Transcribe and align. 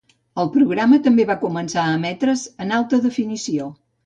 El 0.43 0.47
programa 0.53 0.97
també 1.07 1.25
va 1.31 1.35
començar 1.43 1.83
a 1.83 1.93
emetre's 1.99 2.47
en 2.67 2.75
alta 2.79 3.03
definició. 3.05 3.71